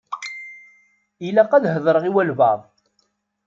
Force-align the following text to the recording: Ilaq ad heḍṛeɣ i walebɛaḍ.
Ilaq 1.27 1.51
ad 1.53 1.65
heḍṛeɣ 1.73 2.03
i 2.05 2.11
walebɛaḍ. 2.13 2.59